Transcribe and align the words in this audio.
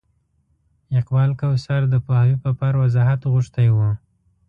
اقبال 0.99 1.29
کوثر 1.41 1.81
د 1.89 1.95
پوهاوي 2.05 2.35
په 2.43 2.49
پار 2.59 2.73
وضاحت 2.83 3.21
غوښتی 3.31 3.67
و. 3.71 3.77